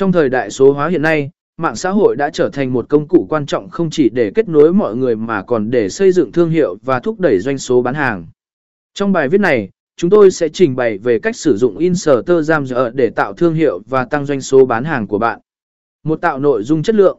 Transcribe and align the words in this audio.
Trong 0.00 0.12
thời 0.12 0.28
đại 0.28 0.50
số 0.50 0.72
hóa 0.72 0.88
hiện 0.88 1.02
nay, 1.02 1.30
mạng 1.56 1.76
xã 1.76 1.90
hội 1.90 2.16
đã 2.16 2.30
trở 2.30 2.50
thành 2.52 2.72
một 2.72 2.86
công 2.88 3.08
cụ 3.08 3.26
quan 3.30 3.46
trọng 3.46 3.68
không 3.68 3.90
chỉ 3.90 4.08
để 4.08 4.32
kết 4.34 4.48
nối 4.48 4.72
mọi 4.72 4.96
người 4.96 5.16
mà 5.16 5.42
còn 5.42 5.70
để 5.70 5.88
xây 5.88 6.12
dựng 6.12 6.32
thương 6.32 6.50
hiệu 6.50 6.76
và 6.82 7.00
thúc 7.00 7.20
đẩy 7.20 7.38
doanh 7.38 7.58
số 7.58 7.82
bán 7.82 7.94
hàng. 7.94 8.26
Trong 8.94 9.12
bài 9.12 9.28
viết 9.28 9.40
này, 9.40 9.70
chúng 9.96 10.10
tôi 10.10 10.30
sẽ 10.30 10.48
trình 10.48 10.76
bày 10.76 10.98
về 10.98 11.18
cách 11.18 11.36
sử 11.36 11.56
dụng 11.56 11.78
Instagram 11.78 12.64
để 12.94 13.10
tạo 13.10 13.32
thương 13.32 13.54
hiệu 13.54 13.82
và 13.86 14.04
tăng 14.04 14.26
doanh 14.26 14.40
số 14.40 14.66
bán 14.66 14.84
hàng 14.84 15.06
của 15.06 15.18
bạn. 15.18 15.40
Một 16.02 16.20
tạo 16.20 16.38
nội 16.38 16.62
dung 16.62 16.82
chất 16.82 16.94
lượng. 16.94 17.18